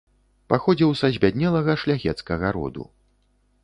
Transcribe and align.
Паходзіў 0.53 0.95
са 1.03 1.11
збяднелага 1.19 1.79
шляхецкага 1.85 2.47
роду. 2.59 2.93